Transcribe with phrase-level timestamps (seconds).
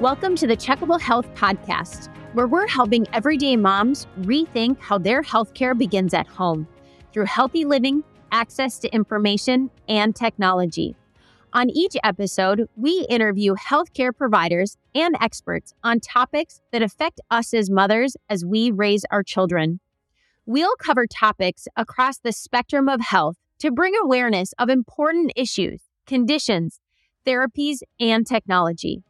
[0.00, 5.76] Welcome to the Checkable Health Podcast, where we're helping everyday moms rethink how their healthcare
[5.76, 6.66] begins at home
[7.12, 8.02] through healthy living,
[8.32, 10.96] access to information, and technology.
[11.52, 17.68] On each episode, we interview healthcare providers and experts on topics that affect us as
[17.68, 19.80] mothers as we raise our children.
[20.46, 26.80] We'll cover topics across the spectrum of health to bring awareness of important issues, conditions,
[27.26, 29.02] therapies, and technology.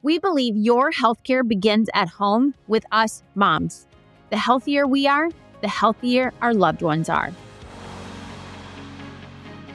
[0.00, 3.88] We believe your healthcare begins at home with us moms.
[4.30, 5.28] The healthier we are,
[5.60, 7.32] the healthier our loved ones are.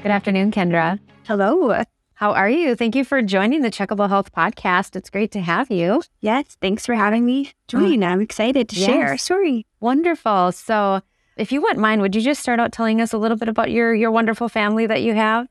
[0.02, 1.00] Good afternoon, Kendra.
[1.28, 1.84] Hello.
[2.14, 2.74] How are you?
[2.74, 4.96] Thank you for joining the Checkable Health podcast.
[4.96, 6.04] It's great to have you.
[6.22, 8.02] Yes, thanks for having me join.
[8.02, 9.66] Oh, I'm excited to share our story.
[9.82, 10.54] Wonderful.
[10.54, 11.02] So,
[11.36, 13.72] if you wouldn't mind, would you just start out telling us a little bit about
[13.72, 15.48] your your wonderful family that you have?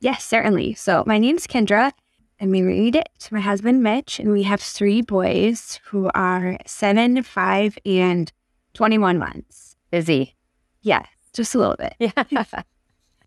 [0.00, 0.74] Yes, certainly.
[0.74, 1.92] So, my name's Kendra.
[2.40, 7.76] I'm married to my husband, Mitch, and we have three boys who are seven, five,
[7.84, 8.32] and
[8.72, 9.76] 21 months.
[9.90, 10.36] Busy.
[10.80, 11.02] Yeah,
[11.34, 11.94] just a little bit.
[11.98, 12.44] Yeah.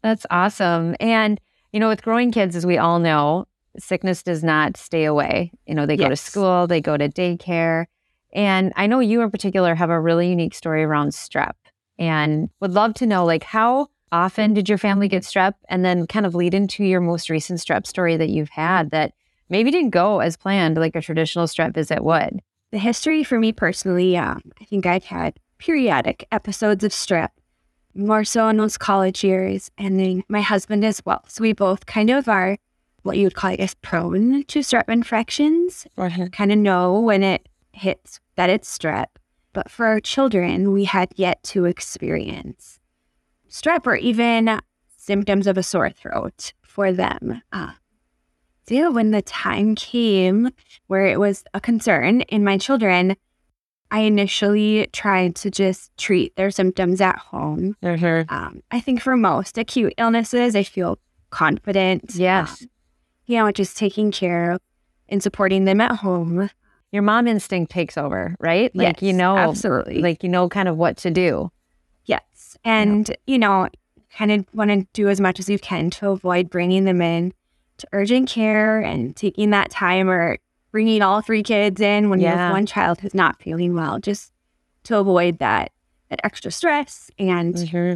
[0.02, 0.96] That's awesome.
[1.00, 1.40] And,
[1.72, 3.46] you know, with growing kids, as we all know,
[3.78, 5.52] sickness does not stay away.
[5.68, 7.86] You know, they go to school, they go to daycare.
[8.34, 11.54] And I know you in particular have a really unique story around strep
[12.00, 16.08] and would love to know like how often did your family get strep and then
[16.08, 19.14] kind of lead into your most recent strep story that you've had that
[19.50, 22.40] maybe didn't go as planned like a traditional strep visit would.
[22.72, 27.30] The history for me personally, um, I think I've had periodic episodes of strep,
[27.96, 31.24] more so in those college years, and then my husband as well.
[31.28, 32.58] So we both kind of are
[33.02, 35.88] what you would call, I guess, prone to strep infections.
[36.32, 39.08] kind of know when it hits that it's strep.
[39.54, 42.80] But for our children, we had yet to experience
[43.54, 44.60] strep or even
[44.98, 47.42] symptoms of a sore throat for them.
[47.54, 47.74] Uh,
[48.68, 50.50] so, yeah, when the time came
[50.88, 53.16] where it was a concern in my children,
[53.92, 57.76] I initially tried to just treat their symptoms at home.
[58.30, 60.98] Um, I think for most acute illnesses, I feel
[61.30, 62.16] confident.
[62.16, 62.62] Yes.
[62.62, 62.70] um,
[63.26, 64.62] you know, just taking care of
[65.10, 66.50] and supporting them at home.
[66.92, 68.76] Your mom instinct takes over, right?
[68.76, 70.00] Like you know absolutely.
[70.02, 71.52] like you know kind of what to do.
[72.54, 72.62] Yes.
[72.66, 73.70] And, you know,
[74.16, 77.34] kind of want to do as much as you can to avoid bringing them in
[77.78, 80.38] to urgent care and taking that time or
[80.72, 84.32] bringing all three kids in when you have one child who's not feeling well, just
[84.84, 85.72] to avoid that,
[86.10, 87.96] that extra stress and mm-hmm.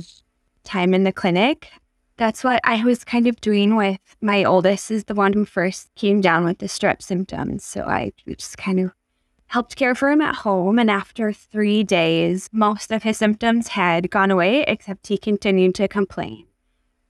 [0.64, 1.70] time in the clinic.
[2.18, 5.94] That's what I was kind of doing with my oldest is the one who first
[5.96, 7.64] came down with the strep symptoms.
[7.64, 8.92] So I just kind of
[9.48, 10.78] helped care for him at home.
[10.80, 15.88] And after three days, most of his symptoms had gone away, except he continued to
[15.88, 16.46] complain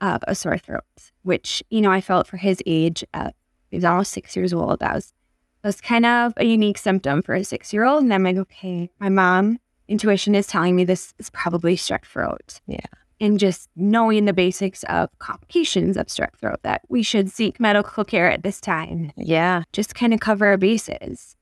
[0.02, 0.84] of a sore throat,
[1.24, 3.32] which, you know, I felt for his age, uh,
[3.70, 4.80] he was almost six years old.
[4.80, 5.14] That was,
[5.64, 8.04] that was kind of a unique symptom for a six year old.
[8.04, 12.60] And I'm like, okay, my mom intuition is telling me this is probably strep throat.
[12.68, 12.80] Yeah.
[13.20, 18.04] And just knowing the basics of complications of strep throat, that we should seek medical
[18.06, 19.64] care at this time, Yeah.
[19.74, 21.36] just kind of cover our bases.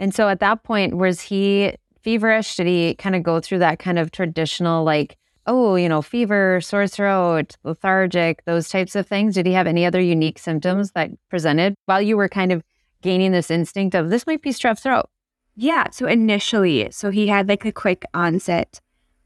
[0.00, 2.56] And so at that point, was he feverish?
[2.56, 5.16] Did he kind of go through that kind of traditional, like,
[5.46, 9.34] oh, you know, fever, sore throat, lethargic, those types of things?
[9.34, 12.62] Did he have any other unique symptoms that presented while you were kind of
[13.02, 15.06] gaining this instinct of this might be strep throat?
[15.54, 15.90] Yeah.
[15.90, 18.80] So initially, so he had like a quick onset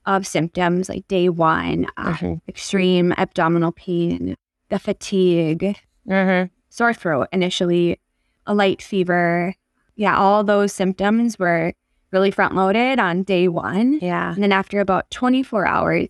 [0.07, 2.41] of symptoms like day one, uh, Mhm.
[2.49, 4.34] extreme abdominal pain,
[4.71, 5.77] the fatigue,
[6.09, 6.53] Mm-hmm.
[6.69, 8.01] sore throat initially,
[8.47, 9.55] a light fever.
[9.97, 11.72] Yeah, all those symptoms were
[12.10, 13.99] really front loaded on day one.
[14.00, 14.32] Yeah.
[14.34, 16.09] And then after about 24 hours,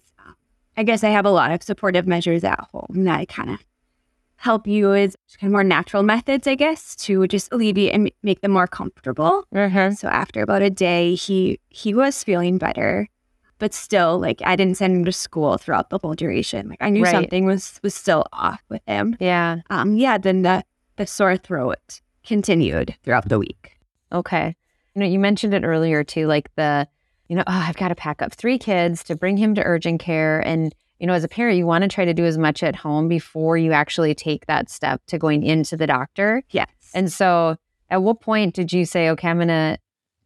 [0.77, 3.65] I guess I have a lot of supportive measures at home that I kind of
[4.37, 8.51] help use kind of more natural methods, I guess, to just alleviate and make them
[8.51, 9.45] more comfortable.
[9.55, 9.95] Mm-hmm.
[9.95, 13.09] So after about a day, he he was feeling better,
[13.59, 16.69] but still, like I didn't send him to school throughout the whole duration.
[16.69, 17.13] Like I knew Right.
[17.13, 19.17] something was was still off with him.
[19.21, 19.59] Yeah.
[19.71, 20.19] Um, yeah.
[20.19, 20.65] Then the
[20.97, 23.74] the sore throat continued throughout the week.
[24.13, 24.57] Okay.
[24.95, 26.87] You know, you mentioned it earlier too, like the,
[27.29, 30.01] you know, oh, I've got to pack up three kids to bring him to urgent
[30.01, 30.41] care.
[30.41, 32.77] And, you know, as a parent, you want to try to do as much at
[32.77, 36.43] home before you actually take that step to going into the doctor.
[36.51, 36.69] Yes.
[36.95, 37.57] And so
[37.91, 39.79] at what point did you say, okay, I'm going to,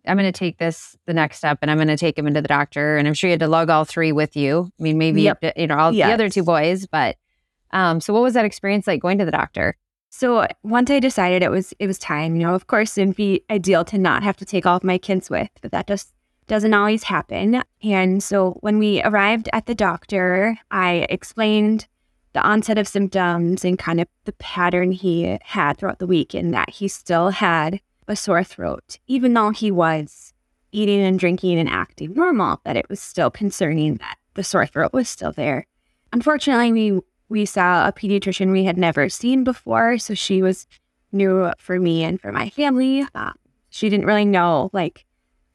[0.07, 2.43] I'm going to take this the next step and I'm going to take him into
[2.43, 2.97] the doctor.
[2.97, 4.71] And I'm sure you had to lug all three with you.
[4.79, 5.45] I mean, maybe, Yep.
[5.57, 7.17] you know, all the other two boys, but,
[7.71, 9.77] um, so what was that experience like going to the doctor?
[10.11, 13.45] So once I decided it was it was time, you know, of course it'd be
[13.51, 16.13] ideal to not have to take all of my kids with, but that just
[16.47, 17.63] doesn't always happen.
[17.83, 21.87] And so when we arrived at the doctor, I explained
[22.33, 26.53] the onset of symptoms and kind of the pattern he had throughout the week and
[26.55, 30.33] that he still had a sore throat, even though he was
[30.73, 34.93] eating and drinking and acting normal, that it was still concerning that the sore throat
[34.93, 35.67] was still there.
[36.13, 40.67] Unfortunately, we we saw a pediatrician we had never seen before, so she was
[41.13, 43.07] new for me and for my family.
[43.15, 43.33] Uh,
[43.71, 45.05] she didn't really know like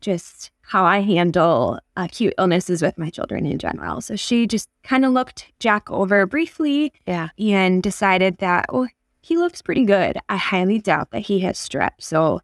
[0.01, 4.01] just how I handle acute illnesses with my children in general.
[4.01, 7.29] So she just kind of looked Jack over briefly Yeah.
[7.39, 8.87] and decided that, oh,
[9.21, 10.17] he looks pretty good.
[10.29, 11.91] I highly doubt that he has strep.
[11.99, 12.41] So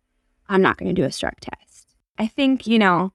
[0.47, 1.87] I'm not going to do a strep test.
[2.17, 3.11] I think, you know,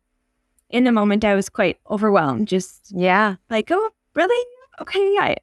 [0.70, 3.36] in the moment I was quite overwhelmed, just Yeah.
[3.50, 4.46] like, oh, really?
[4.80, 5.16] Okay.
[5.20, 5.36] I,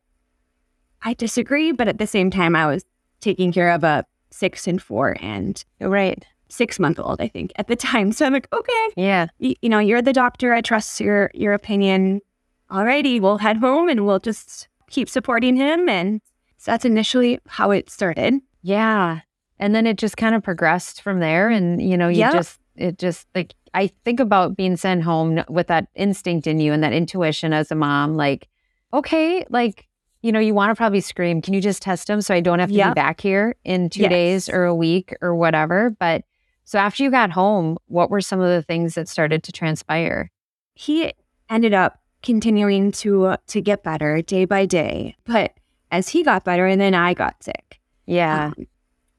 [1.03, 1.71] I disagree.
[1.71, 2.83] But at the same time, I was
[3.19, 6.25] taking care of a six and four and oh, Right.
[6.50, 8.12] six month old, I think, at the time.
[8.12, 9.27] So I'm like, okay, Yeah.
[9.39, 10.53] you, you know, you're the doctor.
[10.53, 12.21] I trust your your opinion.
[12.69, 15.89] Alrighty, we'll head home and we'll just keep supporting him.
[15.89, 16.21] And
[16.57, 18.36] so that's initially how it started.
[18.62, 19.19] Yeah.
[19.59, 21.50] And then it just kind of progressed from there.
[21.50, 22.31] And, you know, you Yeah.
[22.31, 26.71] just, it just like, I think about being sent home with that instinct in you
[26.74, 28.48] and that intuition as a mom, like,
[28.94, 29.88] okay, like,
[30.21, 32.59] you know, you want to probably scream, can you just test him so I don't
[32.59, 32.91] have to Yep.
[32.91, 34.09] be back here in two Yes.
[34.12, 35.89] days or a week or whatever?
[35.89, 36.23] But
[36.63, 40.31] so after you got home, what were some of the things that started to transpire?
[40.75, 41.13] He
[41.50, 45.15] ended up continuing to to get better day by day.
[45.25, 45.53] But
[45.91, 47.79] as he got better, and then I got sick.
[48.06, 48.47] Yeah.
[48.57, 48.67] Um,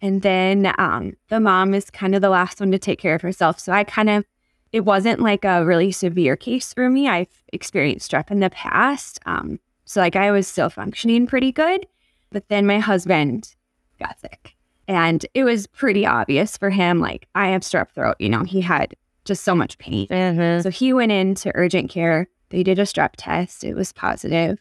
[0.00, 3.22] and then um, the mom is kind of the last one to take care of
[3.22, 3.58] herself.
[3.60, 4.24] So I kind of,
[4.72, 7.08] it wasn't like a really severe case for me.
[7.08, 9.20] I've experienced strep in the past.
[9.26, 9.60] Um,
[9.92, 11.86] so like I was still functioning pretty good.
[12.30, 13.54] But then my husband
[14.00, 14.56] got sick.
[14.88, 18.16] And it was pretty obvious for him, like, I have strep throat.
[18.18, 18.94] You know, he had
[19.24, 20.08] just so much pain.
[20.08, 20.62] Mhm.
[20.62, 22.28] So he went into urgent care.
[22.48, 23.64] They did a strep test.
[23.64, 24.58] It was positive.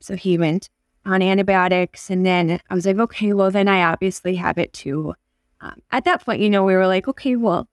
[0.00, 0.68] So he went
[1.06, 2.10] on antibiotics.
[2.10, 5.14] And then I was like, okay, well, then I obviously have it too.
[5.60, 7.68] Um, at that point, you know, we were like, okay, well,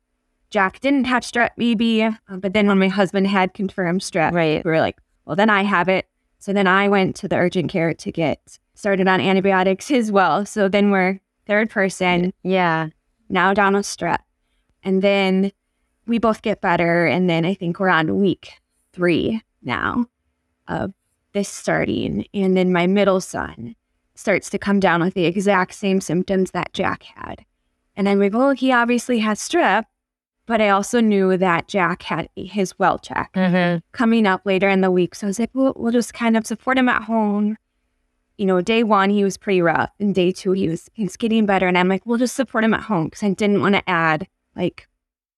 [0.52, 2.04] Jack didn't have strep, maybe.
[2.04, 4.64] Uh, but then when my husband had confirmed strep, Right.
[4.64, 6.08] we were like, well, then I have it.
[6.40, 10.46] So then I went to the urgent care to get started on antibiotics as well.
[10.46, 12.90] So then we're third person Yeah.
[13.30, 14.20] now down with strep.
[14.84, 15.52] And then
[16.08, 17.06] we both get better.
[17.06, 18.54] And then I think we're on week
[18.94, 20.06] three now
[20.68, 20.94] of
[21.34, 22.26] this starting.
[22.34, 23.76] And then my middle son
[24.16, 27.46] starts to come down with the exact same symptoms that Jack had.
[27.96, 29.84] And I'm like, well, he obviously has strep.
[30.50, 33.82] But I also knew that Jack had his well check Mhm.
[33.92, 35.14] coming up later in the week.
[35.14, 37.56] So I was like, well, we'll just kind of support him at home.
[38.40, 39.92] You know, day one, he was pretty rough.
[40.00, 41.68] And day two, he was he's getting better.
[41.68, 44.28] And I'm like, we'll just support him at home because I didn't want to add
[44.56, 44.88] like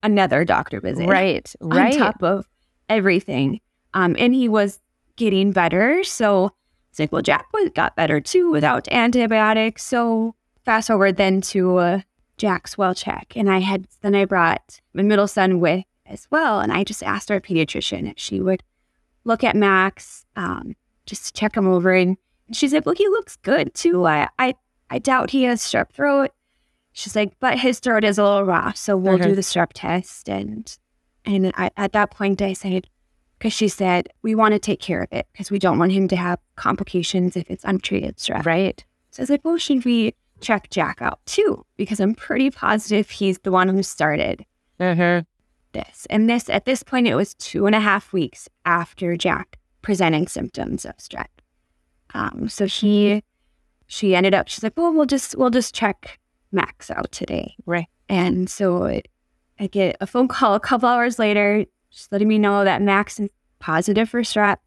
[0.01, 1.53] another doctor visit Right.
[1.59, 1.93] Right.
[1.93, 2.47] on top of
[2.87, 3.59] everything.
[3.93, 4.79] Um, and he was
[5.17, 6.05] getting better.
[6.05, 6.51] So
[6.89, 9.83] it's like, well, Jack was, got better too without antibiotics.
[9.83, 11.99] So fast forward then to uh,
[12.41, 13.33] Jack's well check.
[13.35, 16.59] And I had, then I brought my middle son with as well.
[16.59, 18.63] And I just asked our pediatrician if she would
[19.25, 21.93] look at Max, um, just to check him over.
[21.93, 22.17] And
[22.51, 24.07] she said, well, he looks good too.
[24.07, 24.55] I, I,
[24.89, 26.31] I doubt he has strep throat.
[26.93, 28.71] She's like, but his throat is a little raw.
[28.71, 30.27] So we'll do the strep test.
[30.27, 30.75] And,
[31.23, 32.87] and I, at that point I said,
[33.37, 36.07] because she said, we want to take care of it because we don't want him
[36.07, 38.47] to have complications if it's untreated strep.
[38.47, 38.83] Right.
[39.11, 41.65] So I was like, well, should we check Jack out too?
[41.77, 44.45] Because I'm pretty positive he's the one who started
[44.79, 45.25] Mhm.
[45.73, 46.07] this.
[46.09, 50.27] And this, at this point, it was two and a half weeks after Jack presenting
[50.27, 51.27] symptoms of strep.
[52.13, 53.23] Um, so he,
[53.87, 56.19] she ended up, she's like, well, we'll just, we'll just check
[56.51, 57.55] Max out today.
[57.65, 57.87] Right.
[58.09, 59.07] And so it,
[59.59, 63.19] I get a phone call a couple hours later, just letting me know that Max
[63.19, 63.29] is
[63.59, 64.57] positive for strep.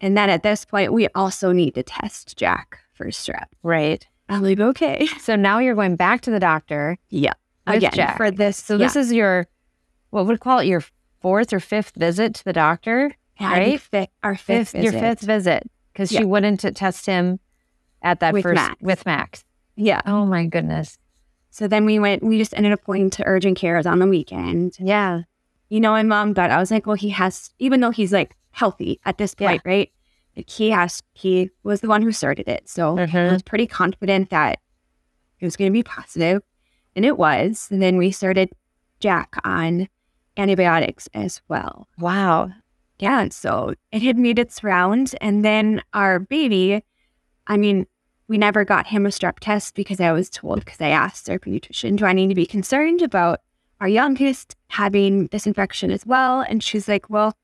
[0.00, 3.46] And then at this point, we also need to test Jack for strep.
[3.62, 4.06] Right.
[4.28, 5.08] I'm like, okay.
[5.20, 7.32] So now you're going back to the doctor Yeah.
[7.66, 8.16] Again, Jack.
[8.16, 8.56] for this.
[8.56, 9.46] So this is your,
[10.10, 10.82] what would we call it, your
[11.20, 13.14] fourth or fifth visit to the doctor?
[13.40, 13.80] yeah, right?
[13.80, 15.00] Fifth, our fifth, Your visit.
[15.00, 16.20] fifth visit because Yeah.
[16.20, 17.38] she wouldn't test him
[18.02, 18.76] at that With first Max.
[18.82, 19.44] with Max.
[19.76, 20.00] Yeah.
[20.06, 20.98] Oh my goodness.
[21.50, 24.76] So then we went, we just ended up going to urgent cares on the weekend.
[24.80, 25.22] Yeah.
[25.68, 28.34] You know, my mom thought, I was like, well, he has, even though he's like
[28.52, 29.48] healthy at this Yeah.
[29.50, 29.90] point, right?
[30.46, 32.68] He has, he was the one who started it.
[32.68, 33.32] So I Mhm.
[33.32, 34.58] was pretty confident that
[35.40, 36.42] it was going to be positive,
[36.96, 37.68] And it was.
[37.70, 38.50] And then we started
[38.98, 39.88] Jack on
[40.36, 41.86] antibiotics as well.
[41.98, 42.50] Wow.
[42.98, 43.28] Yeah.
[43.30, 45.14] So it had made its round.
[45.20, 46.82] And then our baby,
[47.46, 47.86] I mean,
[48.26, 51.38] we never got him a strep test because I was told, because I asked our
[51.38, 53.40] pediatrician, do I need to be concerned about
[53.80, 56.40] our youngest having this infection as well?
[56.40, 57.36] And she's like, well,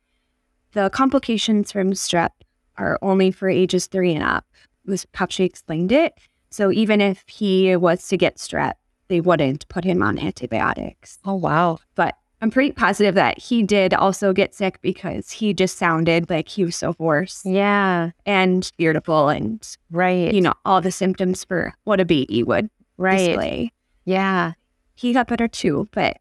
[0.72, 2.30] the complications from strep
[2.76, 4.44] are only for ages three and up,
[4.86, 6.14] was how she explained it.
[6.50, 8.74] So even if he was to get strep
[9.08, 11.18] they wouldn't put him on antibiotics.
[11.26, 11.78] Oh, wow.
[11.94, 16.48] But I'm pretty positive that he did also get sick because he just sounded like
[16.48, 18.12] he was so hoarse Yeah.
[18.24, 20.32] and irritable and, Right.
[20.32, 23.26] you know, all the symptoms for what a baby would right.
[23.28, 23.72] display.
[24.06, 24.52] Yeah.
[24.94, 26.16] He got better too, but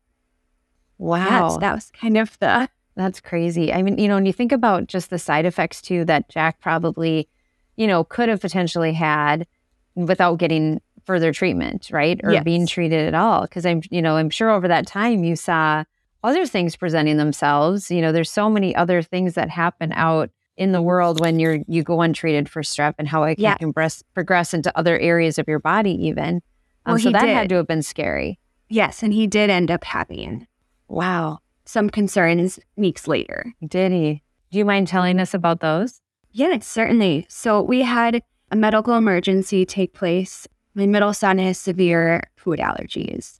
[0.97, 1.47] Wow.
[1.47, 3.73] that's, that was kind of the, That's crazy.
[3.73, 6.59] I mean, you know, when you think about just the side effects too that Jack
[6.61, 7.27] probably,
[7.75, 9.47] you know, could have potentially had
[9.95, 12.19] without getting further treatment, right?
[12.23, 12.43] Or Yes.
[12.43, 13.47] being treated at all.
[13.47, 15.83] Cause I'm, you know, I'm sure over that time you saw
[16.23, 17.91] other things presenting themselves.
[17.91, 21.59] You know, there's so many other things that happen out in the world when you're
[21.67, 23.55] you go untreated for strep and how it can Yeah.
[23.57, 26.41] compress, progress into other areas of your body even.
[26.85, 28.39] Um, Well, so that had to have been scary.
[28.69, 29.01] yes.
[29.03, 30.47] And he did end up having
[30.87, 31.39] Wow.
[31.65, 33.53] Some concerns weeks later.
[33.65, 34.21] Did he?
[34.51, 36.01] Do you mind telling us about those?
[36.31, 37.25] Yeah, certainly.
[37.29, 40.47] So we had a medical emergency take place.
[40.75, 43.39] My middle son has severe food allergies,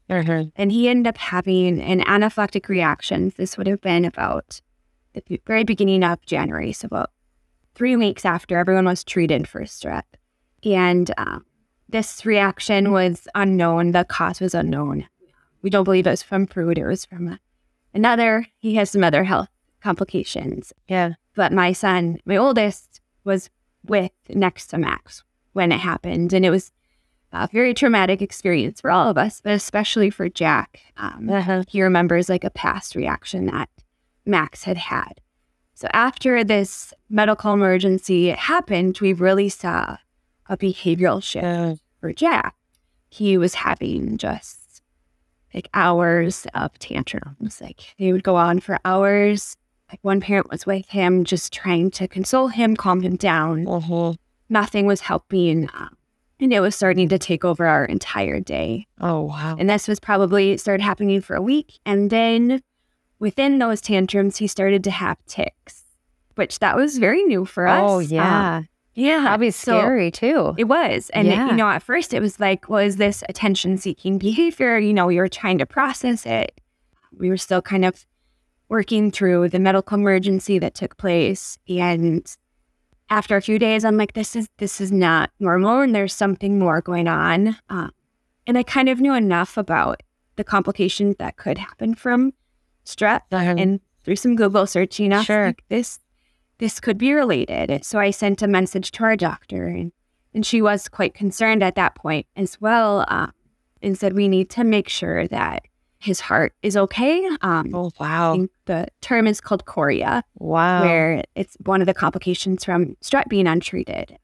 [0.56, 3.34] and he ended up having an anaphylactic reaction.
[3.38, 4.62] This would have been about
[5.14, 7.12] the very beginning of January, so about
[7.76, 10.04] three weeks after everyone was treated for strep.
[10.64, 11.46] And um,
[11.90, 13.92] this reaction was unknown.
[13.92, 15.08] The cause was unknown.
[15.62, 16.78] We don't believe it was from food.
[16.78, 17.40] It was from a,
[17.94, 18.48] another.
[18.60, 19.50] He has some other health
[19.82, 21.14] complications Yeah.
[21.36, 23.50] but my son, my oldest, was
[23.86, 25.24] with next to Max
[25.54, 26.32] when it happened.
[26.34, 26.72] And it was
[27.32, 30.80] a very traumatic experience for all of us, but especially for Jack.
[30.98, 31.64] Um, Uh-huh.
[31.68, 33.70] he remembers like a past reaction that
[34.26, 35.20] Max had had.
[35.74, 39.98] So after this medical emergency happened, we really saw
[40.48, 41.74] a behavioral shift Yeah.
[42.00, 42.56] for Jack.
[43.10, 44.63] He was having just
[45.54, 47.62] like hours of tantrums.
[47.62, 49.56] Like they would go on for hours.
[49.92, 53.66] Like one parent was with him, just trying to console him, calm him down.
[53.66, 54.18] Mhm.
[54.50, 55.70] Nothing was helping.
[55.74, 55.96] um,
[56.40, 58.88] And it was starting to take over our entire day.
[59.00, 59.56] Oh wow.
[59.60, 61.80] And this was probably started happening for a week.
[61.86, 62.62] And then
[63.20, 65.84] within those tantrums, he started to have tics,
[66.36, 67.82] which that was very new for us.
[67.84, 69.22] Oh Um, yeah.
[69.26, 70.54] Probably So- scary too.
[70.58, 71.10] it was.
[71.14, 71.48] And, Yeah.
[71.50, 74.78] you know, at first it was like, was this attention seeking behavior?
[74.78, 76.60] You know, we were trying to process it.
[77.18, 78.06] We were still kind of
[78.70, 81.58] working through the medical emergency that took place.
[81.70, 82.26] And
[83.10, 86.58] after a few days, I'm like, this is this is not normal, and there's something
[86.58, 87.56] more going on.
[87.70, 87.92] Um,
[88.48, 90.02] and I kind of knew enough about
[90.38, 92.34] the complications that could happen from
[92.86, 95.46] strep, and through some Google searching, I was Sure.
[95.48, 96.00] like, this
[96.64, 97.84] this could be related.
[97.84, 99.92] So I sent a message to our doctor, and
[100.34, 103.34] and she was quite concerned at that point as well, um,
[103.82, 105.64] and said we need to make sure that
[106.00, 107.28] his heart is okay.
[107.42, 108.48] Um, oh wow.
[108.64, 110.84] the term is called chorea Wow.
[110.84, 114.18] where it's one of the complications from strep being untreated.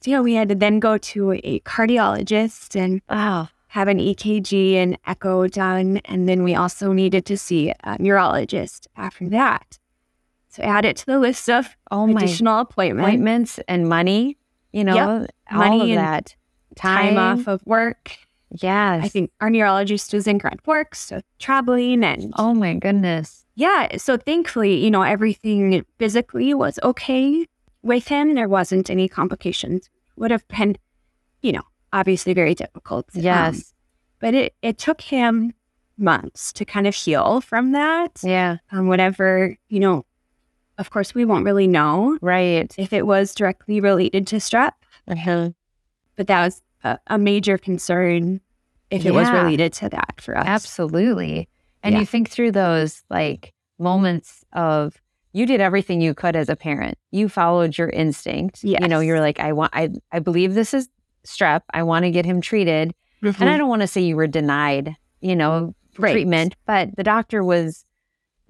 [0.00, 3.48] So, yeah, we had to then go to a cardiologist and wow.
[3.68, 5.98] have an EKG and echo done.
[6.06, 9.78] And then we also needed to see a neurologist after that.
[10.54, 14.38] So, add it to the list of Oh additional appointments, appointments and money,
[14.72, 16.36] you know, all Money of and that.
[16.76, 18.16] time off of work.
[18.50, 19.04] Yes.
[19.04, 23.44] I think our neurologist was in Grand Forks, so traveling and Oh my goodness.
[23.56, 23.96] Yeah.
[23.96, 27.46] So thankfully, you know, everything physically was okay
[27.82, 28.34] with him.
[28.34, 29.90] There wasn't any complications.
[30.16, 30.76] Would have been,
[31.42, 33.06] you know, obviously very difficult.
[33.16, 33.74] Um, Yes.
[34.20, 35.52] but it, it took him
[35.98, 38.20] months to kind of heal from that.
[38.22, 38.58] yeah.
[38.70, 40.04] Um, whatever, you know,
[40.78, 42.72] of course, we won't really know Right.
[42.78, 44.72] if it was directly related to strep,
[45.08, 45.50] Uh-huh.
[46.16, 48.40] but that was a, a major concern
[48.90, 50.46] if it was related to that for us.
[50.46, 51.48] Absolutely.
[51.82, 52.00] And Yeah.
[52.00, 55.00] you think through those like moments of
[55.32, 56.96] you did everything you could as a parent.
[57.10, 58.62] You followed your instinct.
[58.62, 60.88] You know, you're like, I want I I believe this is
[61.26, 61.62] strep.
[61.72, 62.92] I want to get him treated.
[63.22, 66.12] And I don't want to say you were denied, you know, Right.
[66.12, 67.84] treatment, but the doctor was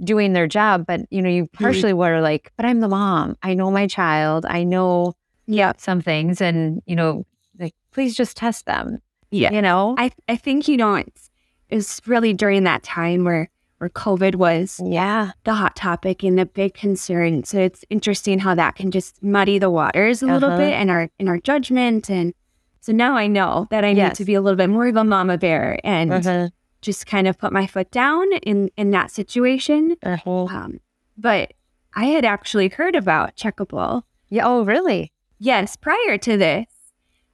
[0.02, 0.86] doing their job.
[0.86, 1.64] But you know, you Mm-hmm.
[1.64, 3.36] partially were like, but I'm the mom.
[3.42, 4.44] I know my child.
[4.46, 5.14] I know
[5.46, 5.72] Yeah.
[5.76, 7.24] some things, and you know,
[7.58, 8.98] like please just test them.
[9.30, 9.52] Yeah.
[9.52, 9.94] You know.
[9.98, 11.30] I, I think, you know, it's,
[11.68, 15.32] it's really during that time where, where COVID was yeah.
[15.42, 17.42] the hot topic and the big concern.
[17.44, 20.58] So it's interesting how that can just muddy the waters a little Uh-huh.
[20.58, 22.08] bit in our in our judgment.
[22.10, 22.32] And
[22.80, 25.04] so now I know that I need to be a little bit more of a
[25.04, 26.48] mama bear and Uh-huh.
[26.84, 29.96] Just kind of put my foot down in in that situation.
[30.02, 30.44] Uh-huh.
[30.44, 30.80] Um,
[31.16, 31.52] but
[31.94, 34.02] I had actually heard about checkable.
[34.28, 34.46] Yeah.
[34.46, 35.10] Oh, really?
[35.38, 36.66] Yes, prior to this,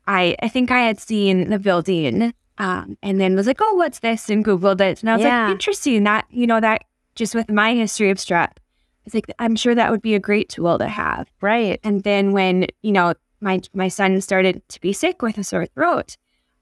[0.07, 4.01] I I think I had seen the building um, and then was like, oh, what's
[4.01, 4.29] this?
[4.31, 5.03] And Googled it.
[5.03, 5.45] And I was Yeah.
[5.45, 6.05] like, interesting.
[6.05, 8.53] That, you know, that just with my history of strep,
[9.07, 11.29] it's like, I'm sure that would be a great tool to have.
[11.41, 11.81] Right.
[11.83, 15.67] And then when, you know, my my son started to be sick with a sore
[15.67, 16.17] throat,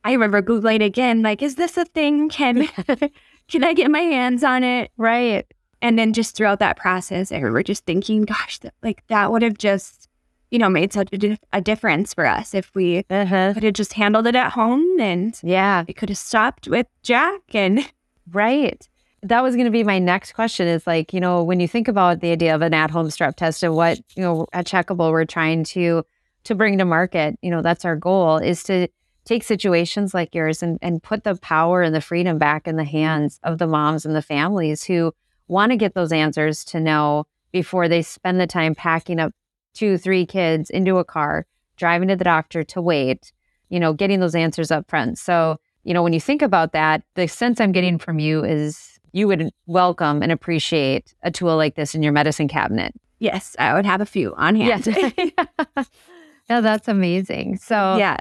[0.09, 2.31] I remember Googling again, like, is this a thing?
[2.31, 2.67] Can
[3.49, 4.91] can I get my hands on it?
[4.97, 5.47] Right.
[5.83, 9.43] And then just throughout that process, I remember just thinking, gosh, that, like that would
[9.43, 10.09] have just,
[10.51, 13.53] you know, made such a, di- a difference for us if we Uh-huh.
[13.53, 15.85] could have just handled it at home and Yeah.
[15.87, 17.81] we could have stopped with Jack and
[18.33, 18.89] Right.
[19.23, 21.87] That was going to be my next question is like, you know, when you think
[21.89, 25.25] about the idea of an at-home strep test and what, you know, at Checkable we're
[25.27, 26.03] trying to
[26.45, 28.89] to bring to market, you know, that's our goal is to
[29.29, 32.85] take situations like yours and and put the power and the freedom back in the
[32.85, 35.13] hands of the moms and the families who
[35.49, 39.33] want to get those answers to know before they spend the time packing up
[39.75, 43.33] two, three kids into a car, driving to the doctor to wait,
[43.69, 45.19] you know, getting those answers up front.
[45.19, 48.99] So, you know, when you think about that, the sense I'm getting from you is
[49.13, 52.95] you would welcome and appreciate a tool like this in your medicine cabinet.
[53.19, 54.87] yes, I would have a few on hand.
[56.51, 57.57] yeah, that's amazing.
[57.57, 58.19] So, yeah.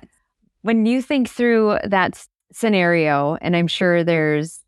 [0.62, 4.64] When you think through that scenario, and I'm sure there's,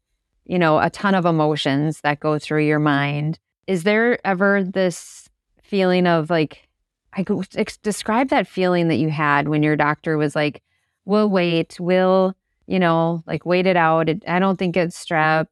[0.46, 5.30] you know, a ton of emotions that go through your mind, is there ever this
[5.62, 6.68] feeling of like,
[7.14, 10.62] I could ex- describe that feeling that you had when your doctor was like,
[11.06, 12.36] we'll wait, we'll,
[12.68, 14.10] you know, like wait it out.
[14.10, 15.48] It, I don't think it's strep,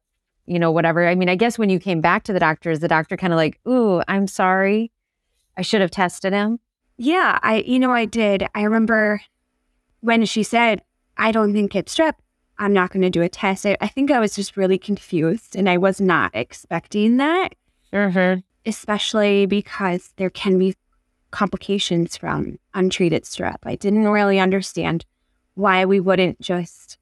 [0.46, 1.06] you know, whatever.
[1.06, 3.32] I mean, I guess when you came back to the doctor, is the doctor kind
[3.32, 4.92] of like, ooh, I'm sorry.
[5.56, 6.60] I should have tested him.
[6.96, 8.46] Yeah, I you know I did.
[8.54, 9.20] I remember
[10.00, 10.82] when she said,
[11.16, 12.14] "I don't think it's strep.
[12.58, 15.56] I'm not going to do a test." I, I think I was just really confused,
[15.56, 17.54] and I was not expecting that,
[17.92, 18.40] Mm-hmm.
[18.66, 20.74] especially because there can be
[21.30, 23.56] complications from untreated strep.
[23.64, 25.04] I didn't really understand
[25.54, 26.98] why we wouldn't just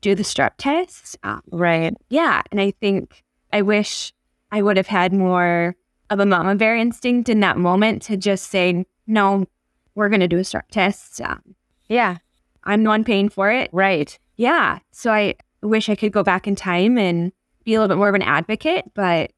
[0.00, 1.16] do the strep test.
[1.22, 1.94] Um, Right.
[2.08, 4.12] yeah, and I think I wish
[4.50, 5.76] I would have had more
[6.08, 9.46] of a mama bear instinct in that moment to just say, "No,
[9.94, 11.20] we're going to do a strep test.
[11.20, 11.54] Um,
[11.88, 12.18] Yeah.
[12.64, 14.18] I'm the one paying for it." Right.
[14.36, 17.32] Yeah, so I wish I could go back in time and
[17.64, 19.30] be a little bit more of an advocate, but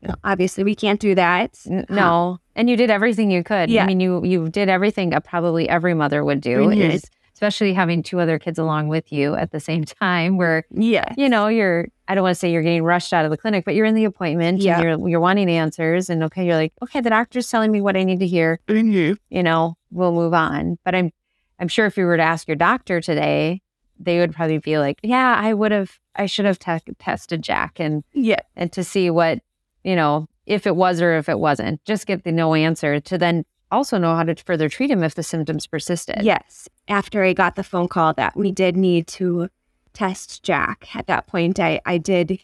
[0.00, 1.58] you know, obviously we can't do that.
[1.66, 3.68] N- No, and you did everything you could.
[3.70, 3.84] Yeah.
[3.84, 6.90] I mean, you you did everything that probably every mother would do, Mhm.
[6.94, 10.38] is especially having two other kids along with you at the same time.
[10.38, 13.30] Where Yeah, you know you're, I don't want to say you're getting rushed out of
[13.30, 14.62] the clinic, but you're in the appointment.
[14.62, 14.76] Yeah.
[14.80, 17.94] and you're you're wanting answers, and okay, you're like, okay, the doctor's telling me what
[17.96, 18.58] I need to hear.
[18.68, 20.78] And you know, we'll move on.
[20.82, 21.10] But I'm
[21.58, 23.62] I'm sure if you were to ask your doctor today,
[23.98, 27.80] they would probably be like, yeah, I would have, I should have te- tested Jack
[27.80, 29.40] and yeah, and to see what,
[29.84, 31.82] you know, if it was or if it wasn't.
[31.84, 35.14] Just get the no answer to then also know how to further treat him if
[35.14, 36.22] the symptoms persisted.
[36.22, 36.68] yes.
[36.88, 39.48] After I got the phone call that we did need to
[39.92, 42.38] test Jack, at that point, I I did,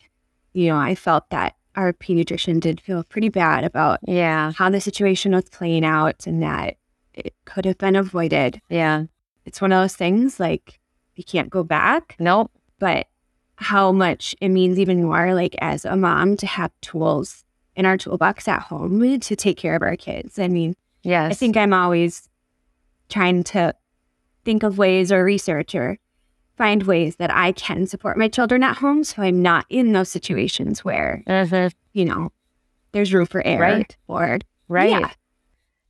[0.54, 4.52] you know, I felt that our pediatrician did feel pretty bad about Yeah.
[4.56, 6.76] how the situation was playing out and that
[7.14, 8.60] it could have been avoided.
[8.68, 9.04] Yeah.
[9.44, 10.78] It's one of those things like
[11.16, 12.50] you can't go back, Nope.
[12.78, 13.06] but
[13.56, 17.44] how much it means even more like as a mom to have tools
[17.76, 20.38] in our toolbox at home to take care of our kids.
[20.38, 21.32] I mean, Yes.
[21.32, 22.28] I think I'm always
[23.08, 23.74] trying to
[24.44, 25.98] think of ways or research or
[26.56, 30.08] find ways that I can support my children at home so I'm not in those
[30.10, 31.72] situations where, Mhm.
[31.92, 32.30] you know,
[32.92, 33.96] there's room for error Right.
[34.06, 34.90] or Right.
[34.90, 35.10] Yeah.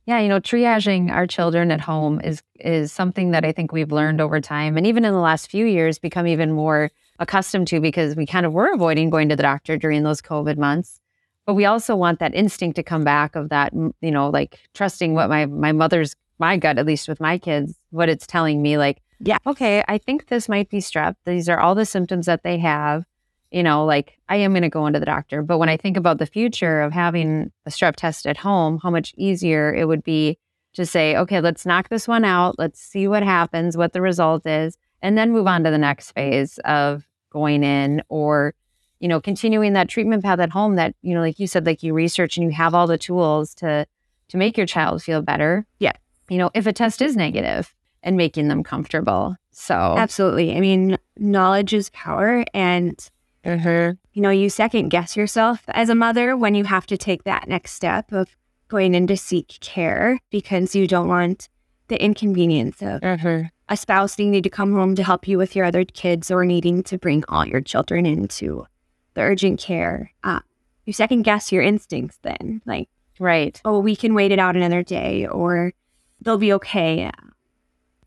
[0.05, 3.91] Yeah, you know, triaging our children at home is is something that I think we've
[3.91, 7.79] learned over time and even in the last few years become even more accustomed to
[7.79, 10.99] because we kind of were avoiding going to the doctor during those COVID months.
[11.45, 14.59] But we also want that instinct to come back of that, mm, you know, like
[14.73, 18.61] trusting what my my mother's my gut, at least with my kids, what it's telling
[18.61, 19.37] me, like, Yeah.
[19.45, 21.15] okay, I think this might be strep.
[21.25, 23.05] These are all the symptoms that they have.
[23.53, 25.43] You know, like I am going to go into the doctor.
[25.43, 28.89] But when I think about the future of having a strep test at home, how
[28.89, 30.37] much easier it would be
[30.73, 32.57] to say, okay, let's knock this one out.
[32.57, 36.11] Let's see what happens, what the result is, and then move on to the next
[36.11, 38.55] phase of going in or,
[38.99, 41.83] you know, continuing that treatment path at home that, you know, like you said, like
[41.83, 43.85] you research and you have all the tools to
[44.29, 45.65] to make your child feel better.
[45.77, 45.91] Yeah.
[46.27, 49.35] You know, if a test is negative and making them comfortable.
[49.51, 50.55] So Absolutely.
[50.57, 52.43] I mean, knowledge is power.
[52.53, 52.97] And,
[53.45, 53.97] Mhm.
[54.13, 57.47] you know, you second guess yourself as a mother when you have to take that
[57.47, 58.35] next step of
[58.69, 61.49] going in to seek care because you don't want
[61.89, 63.49] the inconvenience of Mhm.
[63.69, 66.81] a spouse needing to come home to help you with your other kids or needing
[66.83, 68.65] to bring all your children into
[69.13, 70.11] the urgent care.
[70.23, 70.39] Uh,
[70.85, 72.61] you second guess your instincts then.
[72.65, 72.87] Like,
[73.19, 73.59] right.
[73.65, 75.73] oh, we can wait it out another day or
[76.21, 77.11] they'll be okay.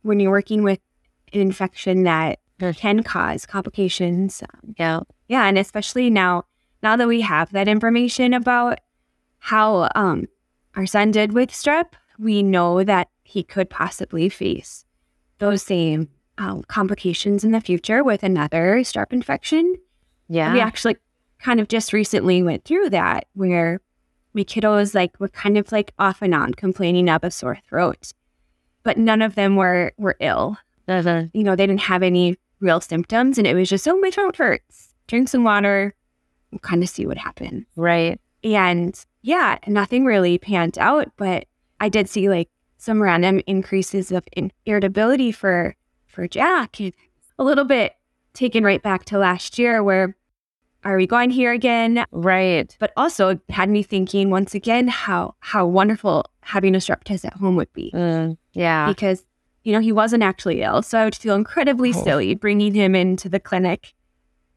[0.03, 0.81] When you're working with
[1.33, 2.72] an infection that Sure.
[2.72, 4.42] can cause complications.
[4.42, 5.01] um, Yeah.
[5.29, 6.45] Yeah, and especially now,
[6.83, 8.79] now that we have that information about
[9.39, 10.27] how um,
[10.75, 14.85] our son did with strep, we know that he could possibly face
[15.39, 16.09] those same
[16.39, 19.77] um, complications in the future with another strep infection.
[20.29, 20.53] Yeah.
[20.53, 20.97] We actually
[21.39, 23.81] kind of just recently went through that where
[24.33, 28.12] we kiddos like were kind of like off and on complaining of a sore throat,
[28.83, 30.59] but none of them were were ill.
[30.89, 31.25] Uh-huh.
[31.33, 34.37] You know, they didn't have any real symptoms, and it was just oh my throat
[34.37, 34.86] hurts.
[35.07, 35.95] Drink some water,
[36.53, 37.64] and kind of see what happens.
[37.77, 38.21] Right.
[38.45, 41.47] And yeah, nothing really panned out, but
[41.81, 45.75] I did see like some random increases of in- irritability for
[46.07, 46.81] for Jack.
[46.81, 46.92] And
[47.38, 47.95] a little bit
[48.35, 50.16] taken right back to last year where
[50.85, 52.05] are we going here again?
[52.12, 52.75] Right.
[52.79, 57.25] But also it had me thinking once again how how wonderful having a strep test
[57.25, 57.90] at home would be.
[57.95, 58.87] Mm, yeah.
[58.88, 59.25] Because
[59.64, 60.81] you know, he wasn't actually ill.
[60.83, 62.05] So I would feel incredibly Oh.
[62.05, 63.95] silly bringing him into the clinic.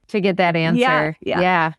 [0.09, 1.15] To get that answer.
[1.21, 1.41] yeah.
[1.41, 1.73] Yeah.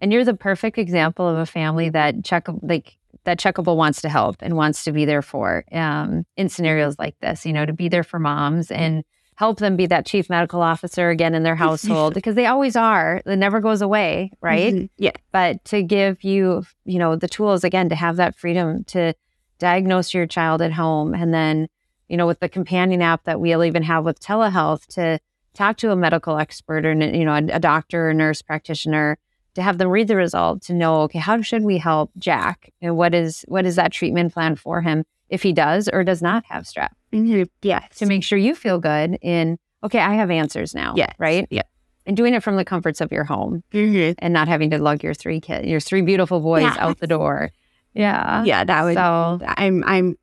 [0.00, 4.08] And you're the perfect example of a family that check like that checkable wants to
[4.08, 7.44] help and wants to be there for um, in scenarios like this.
[7.44, 9.02] You know, to be there for moms and
[9.34, 13.20] help them be that chief medical officer again in their household because they always are.
[13.26, 14.72] It never goes away, right?
[14.74, 14.90] Mhm.
[14.98, 15.12] Yeah.
[15.32, 19.14] But to give you, you know, the tools again to have that freedom to
[19.58, 21.68] diagnose your child at home and then,
[22.08, 25.18] you know, with the companion app that we'll even have with telehealth to
[25.54, 29.18] talk to a medical expert or you know a, a doctor or nurse practitioner
[29.54, 32.96] to have them read the result to know okay how should we help jack and
[32.96, 36.44] what is what is that treatment plan for him if he does or does not
[36.46, 37.48] have strep Mhm.
[37.62, 37.96] Yes.
[37.98, 41.62] to make sure you feel good in okay i have answers now yeah right Yeah.
[42.06, 44.14] and doing it from the comforts of your home Mhm.
[44.18, 46.76] and not having to lug your three kids your three beautiful boys Yeah.
[46.78, 47.50] out the door
[47.94, 50.16] yeah Yeah, that would so I'm I'm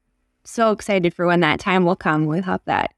[0.46, 2.28] so excited for when that time will come.
[2.28, 2.92] We'll have that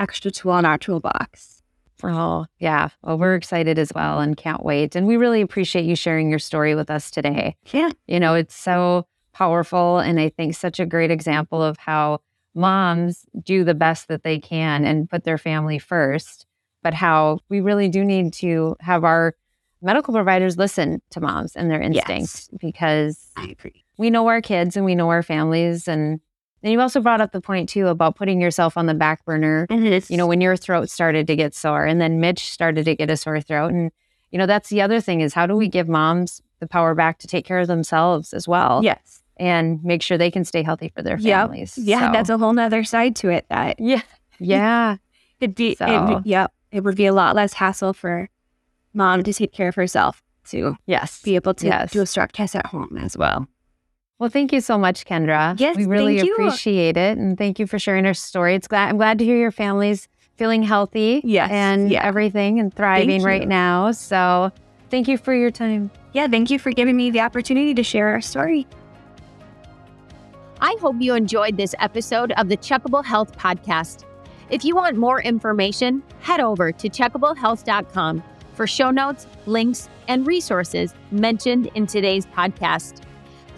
[0.00, 1.57] extra tool in our toolbox.
[2.04, 2.88] Oh, yeah.
[3.02, 4.94] Well, we're excited as well and can't wait.
[4.94, 7.56] And we really appreciate you sharing your story with us today.
[7.72, 7.90] Yeah.
[8.06, 12.20] You know, it's so powerful and I think such a great example of how
[12.54, 16.46] moms do the best that they can and put their family first,
[16.82, 19.34] but how we really do need to have our
[19.80, 23.84] medical providers listen to moms and their instincts because I agree.
[23.96, 26.20] we know our kids and we know our families and
[26.62, 29.66] and you also brought up the point too about putting yourself on the back burner
[29.68, 30.12] mm-hmm.
[30.12, 33.10] you know, when your throat started to get sore and then Mitch started to get
[33.10, 33.72] a sore throat.
[33.72, 33.90] And,
[34.30, 37.18] you know, that's the other thing is how do we give moms the power back
[37.18, 39.22] to take care of themselves as well yes.
[39.36, 41.40] and make sure they can stay healthy for their Yep.
[41.40, 41.78] families?
[41.78, 44.02] Yeah, So- that's a whole nother side to it that yeah.
[44.38, 44.96] Yeah.
[45.40, 46.52] it'd be So- it, yep.
[46.70, 48.28] It would be a lot less hassle for
[48.92, 51.22] mom to take care of herself to Yes.
[51.22, 51.92] be able to Yes.
[51.92, 53.46] do a strep test at home as well.
[54.18, 55.58] Well, thank you so much, Kendra.
[55.60, 56.34] Yes, we really thank you.
[56.34, 58.54] appreciate it, and thank you for sharing your story.
[58.56, 62.04] It's glad I'm glad to hear your family's feeling healthy, Yes, and yeah.
[62.04, 63.92] everything, and thriving right now.
[63.92, 64.50] So,
[64.90, 65.90] thank you for your time.
[66.12, 68.66] Yeah, thank you for giving me the opportunity to share our story.
[70.60, 74.04] I hope you enjoyed this episode of the Checkable Health Podcast.
[74.50, 80.92] If you want more information, head over to checkablehealth.com for show notes, links, and resources
[81.12, 83.02] mentioned in today's podcast.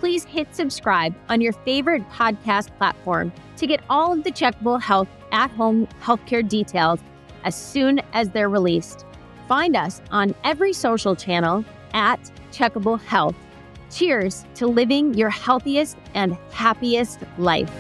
[0.01, 5.09] Please hit subscribe on your favorite podcast platform to get all of the Checkable Health
[5.31, 7.01] at home healthcare details
[7.45, 9.05] as soon as they're released.
[9.47, 12.19] Find us on every social channel at
[12.51, 13.37] Checkable Health.
[13.91, 17.71] Cheers to living your healthiest and happiest life.